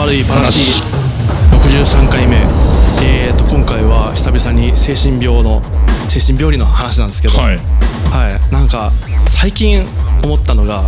[0.00, 0.82] 悪い話。
[1.68, 2.36] 63回目。
[3.02, 5.60] えーと今回は久々に精神病の
[6.08, 7.38] 精神病理の話なんですけど。
[7.38, 7.58] はい。
[8.08, 8.52] はい。
[8.52, 8.90] なんか
[9.40, 9.80] 最近
[10.22, 10.84] 思ったのが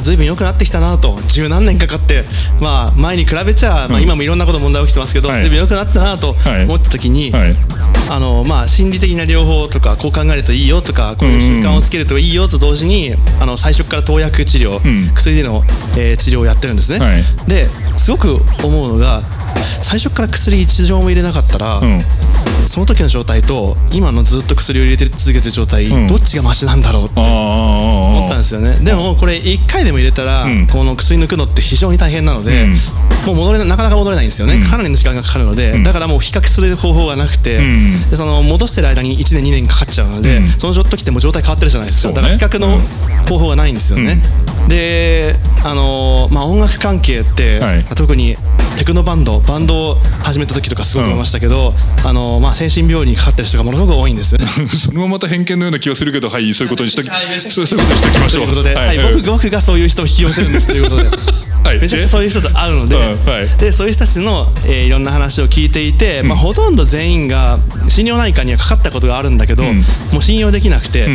[0.00, 2.24] 随分良くなってきたなと十何年かかって
[2.58, 5.42] まあ前に比べちゃ、まあ、今もいろんなこと問題起きてますけど、はい。
[5.42, 6.64] 随分良くなったなとはい。
[6.64, 7.54] 思った時に、はい。
[8.10, 15.14] あのまあ、心理的な療法とかこう考えるといいよとかこういう習慣をつけるといいよと同時にあの最初から投薬治療、ん。
[15.14, 15.62] 薬での、
[15.96, 17.22] えー治療をやってるんですね、はい。
[17.46, 17.66] で
[17.98, 19.20] すごく思うのが
[19.82, 22.00] 最初から薬一錠も入れなかったら、うん。
[22.66, 26.06] その時の状態と今のずっと薬を入れて続けてる状態、ん。
[26.06, 28.76] どっちがマシなんだろうって思ったんですよね。
[28.76, 30.66] でもこれ1回でも入れたら、ん。
[30.66, 32.76] この薬抜くのって非常に大変なので、うん。
[33.26, 38.10] もう戻れななかなか戻れないんですよね、かなりの時間がかかるので、だからもう比較する方法がなくて、ん。
[38.10, 40.50] でその戻してる間に1年2年かかっちゃうので、うん。
[40.52, 42.78] その時ってもう状態変わってるじゃないですか、だから比較の
[43.28, 44.22] 方法がないんですよね、
[44.68, 47.82] であのーまあ音楽関係って、はい。
[47.82, 48.36] まあ特に
[48.76, 51.72] テクノバンドバンドを始めた時とかすごく思いましたけど、
[52.04, 54.36] あのーまあ精神病にかかってる人がものすごく多いんです。
[54.78, 57.38] それもまた偏見のような気がするけどはいそういうことにしときはい。
[57.38, 58.46] そういうことにしときましょう。
[58.46, 58.96] ということで、はい。
[58.96, 61.10] うん僕僕がそういう人を引き寄せるんですということで。
[61.64, 61.78] はい。
[61.80, 63.58] めちゃくちゃそういう人と会うので,、うんはい。
[63.58, 69.76] でそういう人たちの、えーいろんな話を聞いていて、まあ、ほとんど全員が心療内科にはかかったことがあるんだけど、ん。
[70.12, 71.06] もう信用できなくて、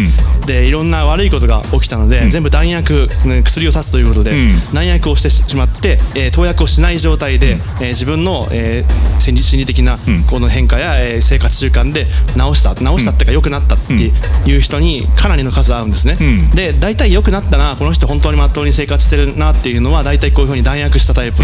[0.46, 4.54] でいろんな悪いことが起きたので、全部弾薬、ね薬を断つということで、ん。
[4.74, 9.98] 弾薬をしてしまって、えー投薬をしない状態で、えー自分の、えー心理的な
[10.30, 16.14] この変化や、えー生活習慣で治した治したっていうか良くなったっていう人にかなりの数会うんですね。
[16.14, 16.52] ん。
[16.52, 21.42] で大体良くなったなこの人本当にまっとうに生活してるなっていうのは大体こういうふうに弾薬したタイプ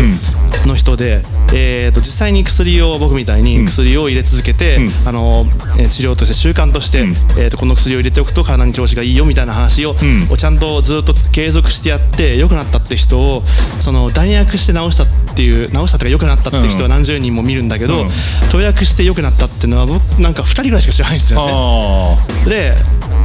[0.67, 4.77] の人で、えー、と実際に薬を僕みたいに薬を入れ続けて、
[5.07, 5.45] あの
[5.79, 6.99] えー治療として習慣として、
[7.39, 9.95] えー、とこの薬を入れておくと体に調子がいいよみたいな話を,、
[10.31, 13.43] をちゃんとずっとつ継続してやって良くなったって人を
[13.79, 18.09] その弾薬して治したっていう治したとか良くなったって人は何十人も見るんだけど、うん。
[18.51, 21.51] 投薬して良くなったっていうのは僕なんか2人ぐらいしか知らないんですよね。
[21.53, 22.75] あで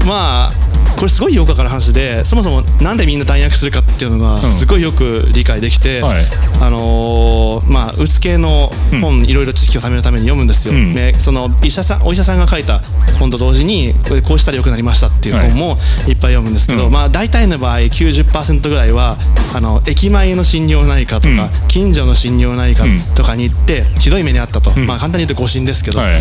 [0.07, 0.53] まあ
[0.99, 6.25] これすごいよくわかる話でそもそもなんでみんな弾薬するかっていうのがすごいよく理解できて、はい。
[6.61, 10.93] あのーまあうつ系の本いろいろ知識を貯めるために読むんですよ、ん。
[10.93, 12.81] でその医者さんお医者さんが書いた
[13.21, 15.77] 本と同時にこれこうしたら良くなりましたっていう本も
[16.09, 16.13] い。
[16.13, 16.93] っぱい読むんですけど、うん。
[16.93, 19.17] まあ大体の場合90%ぐらいは
[19.55, 22.85] あの駅前の心療内科とか、近所の心療内科
[23.15, 26.17] とかに行ってひどい目にあったと、まあ簡単に言うと誤診ですけど、はい。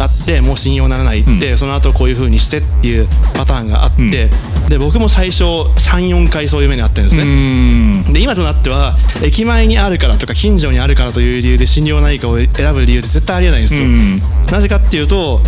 [0.00, 4.28] あってもう信用ならないって、その後こういう風にしてっていうパターンがあって、
[4.68, 8.12] で僕も最初34回そういう目にあってるんですうね、ん。
[8.12, 14.20] で今となっては駅前にあるからとか近所にあるからという理由で心療内科を選ぶ理由って絶対ありえないんですよ、うん。
[14.50, 15.40] なぜかっていうと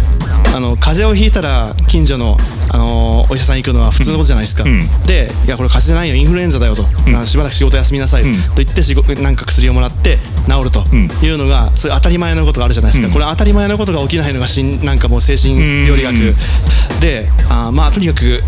[0.54, 2.36] あの風邪をひいたら近所の、
[2.75, 4.81] あのお医者さん行くのは普通のことじゃないですか、ん。
[5.07, 6.85] でいやこれ風邪じゃないよインフルエンザだよと、
[7.17, 10.19] あしばらく仕事休みなさい、と言って仕事なんか薬をもらって
[10.49, 10.81] 治ると
[11.25, 15.55] いうのが、そういう当たり前のことがあるじゃないですか、これ当たり前のことが起きないのがしんなんかもう精神
[15.87, 16.35] 病理学、
[17.01, 18.43] であまあとにかく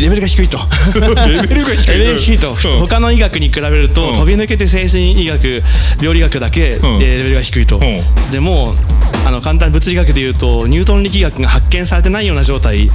[0.00, 0.58] レベルが低いと。
[0.94, 1.00] レ
[1.46, 1.92] ベルが低い。
[1.92, 2.56] レベルが低いと、うん。
[2.80, 4.14] 他の医学に比べると、うん。
[4.14, 5.62] 飛び抜けて精神医学
[6.00, 6.72] 病理学だけ、ん。
[6.72, 7.80] えーレベルが低いと、ん。
[8.30, 8.74] でも
[9.26, 12.90] あの簡単に物理学でいうとニュートン力学が発見されてないような状態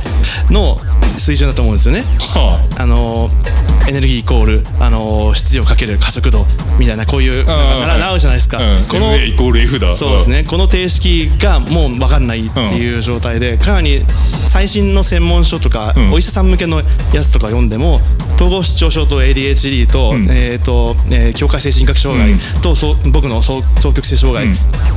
[0.49, 0.79] の
[1.17, 2.03] 水準だと思うんですよね。
[2.19, 2.85] はあ。
[2.85, 3.29] の
[3.87, 6.45] エネルギーイコールあの質量かける加速度
[6.79, 8.83] みたいなこういう習うじゃないですか、うん。
[8.83, 9.93] この MA イコール F だ。
[9.95, 10.43] そうですね。
[10.43, 14.03] この定式がもう分かんないっていう状態でかなり
[14.47, 16.13] 最新の専門書とか、ん。
[16.13, 16.81] お医者さん向けの
[17.13, 17.99] やつとか読んでも
[18.35, 24.47] 統合失調症と ADHD と,、えーとえー境界精神学障害と、そう僕の双双極性障害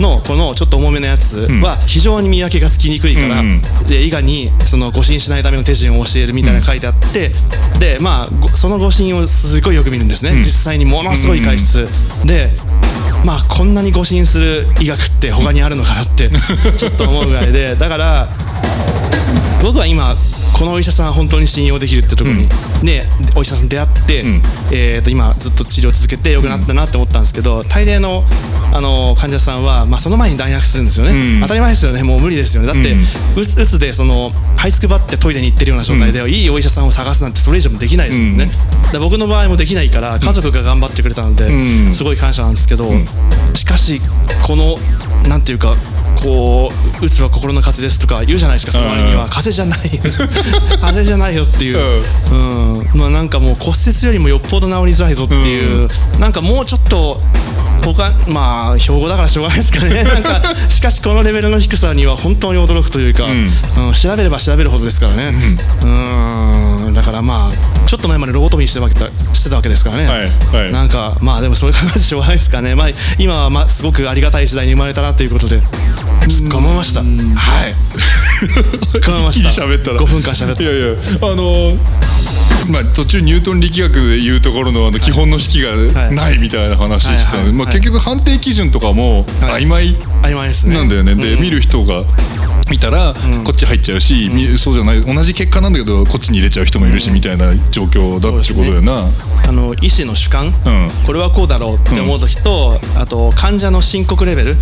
[0.00, 7.30] のこのちょっと重めのやつは非常に見分けがつきにくいから、うんで医がにその誤診しないための手順を教えるみたいな書いてあって、
[7.78, 11.86] でまあごその誤診をすごいよく見るんですね、実際にものすごい回数、
[12.26, 12.50] で
[13.24, 16.28] まあこんなに誤診する医学って他にあるのかなって
[16.76, 18.28] ちょっと思うぐらいでだから
[19.62, 20.14] 僕は今
[20.54, 22.48] このお医者さんは本当に信用できるってところに、
[22.84, 23.02] で
[23.36, 24.42] お医者さんと出会って、ん。
[24.72, 28.24] えー、と今ずっと治療続けて良くなったなって思ったんですけど大抵の
[28.72, 31.40] あの患者さんは、まあ、その前に弾薬するんですよね、うん。
[31.42, 32.02] 当たり前ですよね。
[32.02, 32.66] もう無理ですよね。
[32.66, 32.96] だって、
[33.40, 38.48] うつうつでその這いつくばってトイレに行ってるような状態で、いいお医者さんを探すなんてそれ以上もできないですもんね、
[38.92, 41.48] で僕の場合もできないから家族が頑張ってくれたので、
[41.88, 41.94] ん。
[41.94, 42.86] すごい感謝なんですけど、
[43.54, 44.00] しかし
[44.42, 44.76] この
[45.28, 45.74] なんていうか
[46.24, 46.72] こ
[47.02, 49.24] う「うつは心の風邪です」とか言うじゃないですかその割には。
[49.24, 49.90] うん風邪じゃない
[50.80, 52.86] 風邪じゃないよっていう、うん。
[52.94, 55.88] まあなんかもう骨折よりもよっぽど治りづらいぞっていう、
[56.18, 57.20] なんかもうちょっと
[57.92, 60.02] 他まあ標語だからしょうがないですかね。
[60.04, 63.48] なんかしかしこのレベルの低さには本当に驚くというか、うん。
[63.92, 65.34] 調べれば調べるほどですからね。
[65.82, 65.86] う
[66.90, 66.94] ん。
[66.94, 68.96] だからまあちょっと前までロボトミーしてたわけ
[69.34, 70.72] してたわけですからね、はいはい。
[70.72, 72.88] なんかまあでもそれ考えてしょうがないですかね、まあ、
[73.18, 75.60] 今はまあすごくありがたい時代に生まれたなということで
[76.28, 77.00] 突っ込めました。
[77.00, 77.74] はい。
[78.40, 79.50] 突っ込めました。
[79.50, 79.98] いい喋ったな。
[79.98, 80.62] 5分間喋った。
[80.62, 80.88] いやいや
[81.20, 82.13] あのー
[82.70, 85.74] まあ、途中ニュートン力学でいうところのあの基本の式が
[86.10, 89.64] ないみたいな話したので、まあ、結局判定基準とかもはい。
[89.64, 90.76] 曖昧曖昧ですね。
[90.76, 92.04] なんだよね、で見る人が
[92.70, 93.12] 見たら
[93.44, 98.94] こっち入っちゃうし、みそうじゃない同じ結果なんだけどこっちに入れちゃう人もいるし、みたいな状況だってことだよな。
[99.46, 100.52] あの医師の主観、ん。
[101.06, 104.56] これはこうだろうって思う時と、あと患者の申告レベル、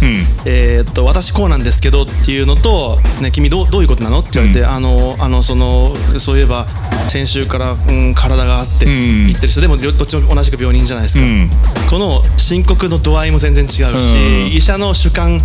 [0.44, 4.18] えーっと私こうなんですけどっていうのと、ね、君どうどういうことなの？
[4.18, 6.66] って言われて、あのあのそのそういえば
[7.08, 9.26] 先週から、うん、体があってん。
[9.26, 11.50] 言ってる人でもどっちも同じく病人じゃないですか、ん。
[11.88, 14.56] この申告の度合いも全然違うし、うん。
[14.56, 15.40] 医者の主観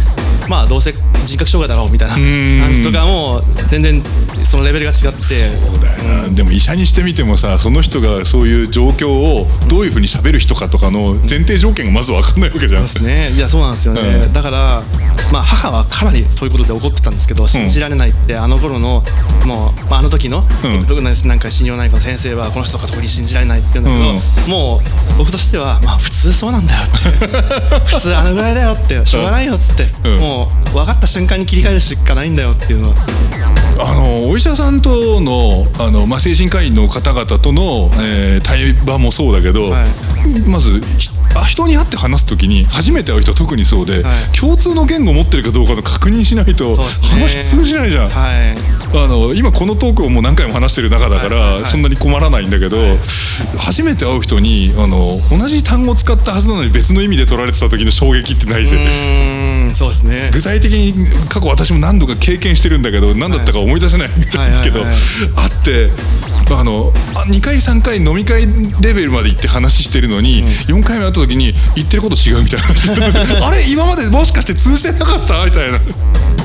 [0.48, 0.94] まあどうせ
[1.26, 2.16] 人格障害だろうみたいな
[2.64, 4.02] 感じとかも全然
[4.44, 5.22] そのレベルが違って。
[5.22, 12.84] そうだよな、でも医者にしてみてもさその人がそういう状況をどういうふうに喋る人かとかの前提条件がまず分かんないわけじゃん。
[12.84, 13.32] ですね。
[13.32, 14.34] いやそうなんですよね、うん。
[14.34, 14.84] だから、
[15.32, 19.04] まあ、母はかなりそういうことで怒ってたんですけど信じられないって、あの頃の
[19.46, 21.28] もう、まあ、あの時の、うん。
[21.28, 24.82] なんか心療内科の先生はこの人が特に信じられないって言うんだけど、もう
[25.18, 27.28] 僕としては、まあ、普通そうなんだよって。
[27.86, 29.06] 普通あのぐらいだよって。
[29.06, 30.20] しょうがないよっつって、うん。
[30.20, 32.90] もう分かった瞬間に切り替えるしかないんだよっていうの。
[32.90, 32.96] は
[33.80, 40.40] あのお医者さんとのあの、まあ、精神科医の方々との、えー対話もそうだけど、はい。
[40.48, 40.82] まず
[41.46, 44.38] 人に会って話す時に初めて会う人は特にそうで、はい。
[44.38, 48.10] 共通の言語を持ってるかどうかの確認しないと、話通じないじゃん。
[48.10, 48.58] はい。
[48.94, 52.78] あの今このトークをもう何回も話してる中だから、そんなに困らないんだけど、
[53.58, 58.78] 初めて会う人にあの同じ単語を使ったはずなのに別の意味で取られてた時の衝撃ってないぜ、
[59.74, 60.30] そうですね。
[60.34, 60.94] 具体的に
[61.28, 64.92] 過去私も何度か経験してるんだけど何だったか思い出せないぐらいだけど、あっ
[65.64, 65.90] て
[66.56, 68.44] あのあ2回3回飲み会
[68.82, 72.60] レベルまで行って話してるのに、4回目会った時に言ってること違うみたい
[73.40, 73.48] な。
[73.48, 75.80] あれ今までもしかして通じてなかったみたいな。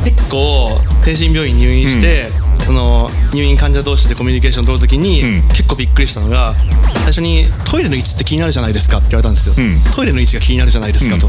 [0.05, 2.33] 結構精神病院入院して、
[2.67, 5.43] その入院患者同士でコミュニケーション取るときに、うん。
[5.49, 6.55] 結構びっくりしたのが
[6.95, 9.81] 最初に「トイレの位置って気になるじゃないですか」って言われたんですよ、ん。
[9.95, 11.29] トイレの位置が気になるじゃないですかと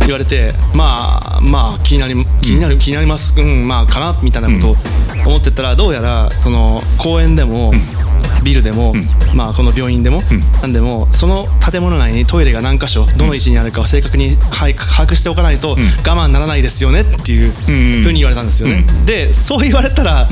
[0.00, 4.76] 言われてまあまあ気になり気になる、気になりますうんまあかなみたいなことを
[5.26, 7.72] 思ってたらどうやらその公園でも、
[8.44, 8.94] ビルでも、
[9.34, 10.20] まあ、この病院でも、
[10.62, 17.50] なんでもその建物内にトイレが何箇所どの位置にあるかを正確にはい把握しておかないと我慢ならないですよねっていう
[18.02, 18.84] ふうに言われたんですよね。
[19.06, 20.28] でそう言われたら、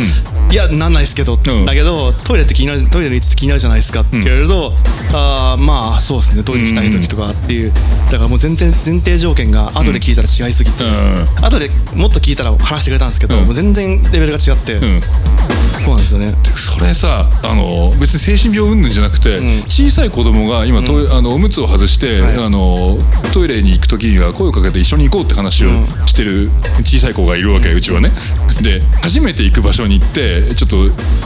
[0.51, 1.65] いやなんないですけど、ん。
[1.65, 4.73] だけどトイレって気になるトイレの位置って気になるじゃないですかって言われると、
[5.13, 7.73] あーまあそうですねトイレ行きたい時とかっていう。
[8.11, 10.87] だからもう全然前提条件が後で聞いたら違いすぎて、う
[11.43, 11.45] ん。
[11.45, 13.45] 後でもっと聞いたら話してくれたんですけど、うん。
[13.47, 15.01] もう全然レベルが違って、うん。
[15.85, 16.35] そうなんですよね。
[16.45, 19.39] それさあの別に精神病云々じゃなくて、
[19.69, 22.45] 小さい子供が今トイ、あのおむつを外して、はい。
[22.45, 22.99] あの
[23.33, 25.69] トイレに行く時には声をかけて一緒に行こうって話を
[26.07, 26.51] してる
[26.83, 28.11] 小さい子がいるわけうちはね。
[28.61, 30.77] で初めて行く場所に行ってちょっと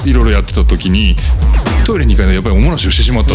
[0.08, 1.16] いろいろやってた時に
[1.84, 3.34] トイレに行かないでやっぱりおもらしをしてしまった、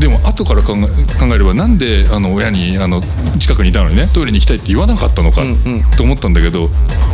[0.00, 0.80] でも後から考え
[1.18, 3.00] 考えればなんであの親にあの
[3.38, 5.42] 近くにいたのにねトイレに行きたいって言わなかったのか
[5.96, 6.68] と思ったんだけど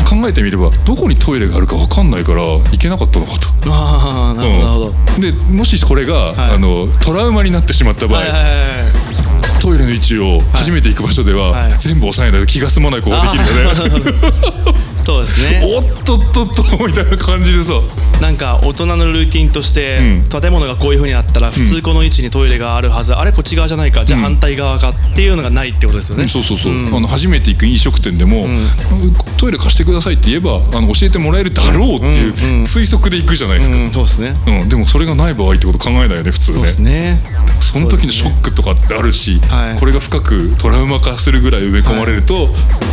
[0.08, 3.72] 考えてみればどこにトイレがあるか分かんないから行けなかったのかと。
[3.72, 4.92] ああなるほどなるほど。
[5.16, 5.20] うん。
[5.20, 6.54] でもしこれが、はい。
[6.54, 8.56] あのトラウマになってしまった場合、はいはいはいは
[9.58, 9.60] い。
[9.60, 11.78] トイレの位置を初めて行く場所では、はい。
[11.78, 13.44] 全部押さえないと気が済まない子ができる。
[13.64, 14.86] よね。
[15.06, 15.62] そうですね。
[15.64, 17.72] おっとっとっとみたいな感じでさ。
[18.20, 19.98] なんか大人のルーティンとして、
[20.32, 20.40] うん。
[20.40, 24.04] 建物がこういう風にあったら普通この位置にトイレがあるはず、あれこっち側じゃないか。
[24.04, 28.48] じゃあ反対側かっていうのがないってことですよね、そうそうそう、あの初めて行く飲食店でも、
[29.36, 32.32] トイレ貸してくださいって言えばあの教えてもらえるだろうっていう
[32.64, 33.92] 推測で行くじゃないですか、うん。
[33.92, 34.34] そうですね。
[34.46, 34.68] うん。
[34.68, 36.56] でもそれがない場合ってこと考えないよね普通ね。
[36.56, 37.20] そうですね。
[37.60, 39.78] その時のショックとかってあるし、はい。
[39.78, 42.48] これが深くトラウマ化するぐらい埋め込まれると、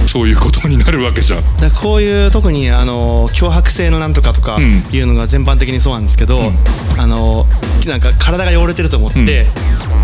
[0.07, 1.57] そういうことになるわけじゃん。
[1.59, 4.83] だこういう特にあの脅迫性のなんとかとかん。
[4.91, 6.51] いうのが全般的にそうなんですけど、
[6.97, 7.45] あの
[7.87, 9.45] なんか体が汚れてると思って、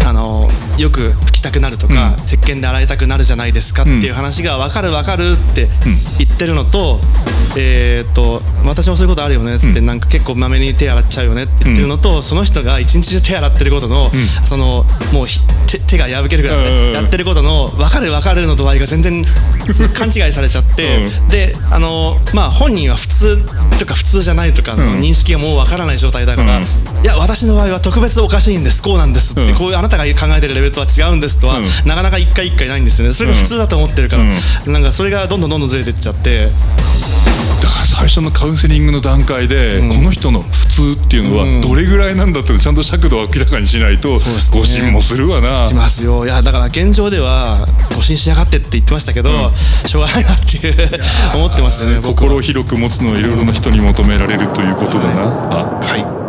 [0.06, 5.68] あのよく拭きたくなるとか、石鹸で洗いたくなるじゃないですかっていう話が分かる分かるって
[6.18, 7.00] 言ってるのと,、
[7.58, 14.10] えーっと私もそういうことあるよねっつって、なんか結構まめに手洗っちゃうよねって言ってるのと、その人が一日中手洗ってることの、
[14.46, 19.24] そのもうひ手手が破けるぐらいやってることの分かる分かるの度合いが全然
[19.96, 26.64] 勘違いされちゃって、うであののまあ本人は普通とか普通じゃないとかの認識がもうわからない状態だから、うん
[27.02, 28.84] いや私の場合は特別おかしいんです。
[28.84, 29.58] こうなんですって、うん。
[29.58, 31.66] こういうあなたが考えてるレベルとは違うんですとは、うん。
[31.88, 33.14] なかなか一回一回ないんですよね。
[33.14, 34.24] それが普通だと思ってるから、
[34.72, 36.48] なんかそれがどんどんどんどんずれてっちゃって。
[37.62, 44.18] だから最初のカウンセリングの段階で、この人の普通っていうのはどれぐらいなんだってちゃんと尺度を明らかにしないと
[44.52, 45.68] 誤信もするわな。
[45.70, 46.26] しますよ。
[46.26, 47.66] いやだから現状では
[47.96, 49.52] 誤信しやがってって言ってましたけど、
[49.86, 50.76] しょうがないなっていう
[51.36, 56.29] 思ってますよね心を広く持つのはいろいろな人に求められるということだな、あはい